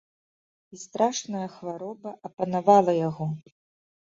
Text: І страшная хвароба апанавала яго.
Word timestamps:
І 0.75 0.79
страшная 0.83 1.43
хвароба 1.57 2.15
апанавала 2.31 2.97
яго. 3.07 3.33